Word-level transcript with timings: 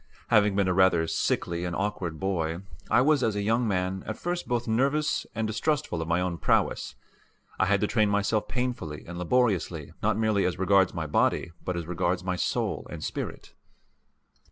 Having 0.29 0.55
been 0.55 0.67
a 0.67 0.73
rather 0.73 1.05
sickly 1.05 1.63
and 1.63 1.75
awkward 1.75 2.19
boy, 2.19 2.61
I 2.89 3.01
was 3.01 3.21
as 3.21 3.35
a 3.35 3.43
young 3.43 3.67
man 3.67 4.03
at 4.07 4.17
first 4.17 4.47
both 4.47 4.67
nervous 4.67 5.27
and 5.35 5.45
distrustful 5.45 6.01
of 6.01 6.07
my 6.07 6.19
own 6.19 6.39
prowess. 6.39 6.95
I 7.59 7.67
had 7.67 7.81
to 7.81 7.85
train 7.87 8.09
myself 8.09 8.47
painfully 8.47 9.05
and 9.05 9.19
laboriously 9.19 9.93
not 10.01 10.17
merely 10.17 10.43
as 10.45 10.57
regards 10.57 10.95
my 10.95 11.05
body 11.05 11.51
but 11.63 11.77
as 11.77 11.85
regards 11.85 12.23
my 12.23 12.35
soul 12.35 12.87
and 12.89 13.03
spirit. 13.03 13.53